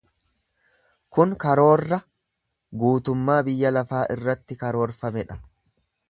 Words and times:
Kun 1.17 1.33
karoorra 1.43 1.99
guutummaa 2.83 3.35
biyya 3.49 3.73
lafaa 3.75 4.01
irratti 4.15 4.57
karoorfame 4.65 5.27
dha. 5.33 5.39